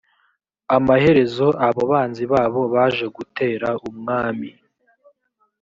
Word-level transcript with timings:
amaherezo 0.75 1.47
abo 1.67 1.81
banzi 1.91 2.23
babo 2.31 2.61
baje 2.73 3.05
gutera 3.15 3.69
umwami 3.89 4.49